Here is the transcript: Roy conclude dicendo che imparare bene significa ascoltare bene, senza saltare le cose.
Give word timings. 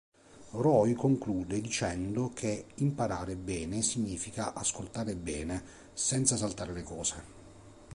Roy 0.53 0.95
conclude 0.95 1.61
dicendo 1.61 2.29
che 2.33 2.65
imparare 2.77 3.35
bene 3.35 3.83
significa 3.83 4.51
ascoltare 4.51 5.15
bene, 5.15 5.63
senza 5.93 6.35
saltare 6.37 6.73
le 6.73 6.81
cose. 6.81 7.23